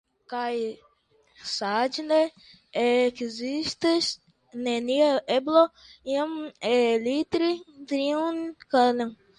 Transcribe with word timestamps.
Kaj 0.31 0.53
ŝajne 1.55 2.17
ekzistis 2.85 4.09
nenia 4.69 5.13
eblo 5.37 5.65
iam 6.17 6.37
eliri 6.75 7.53
tiun 7.95 8.47
ĉambron. 8.69 9.17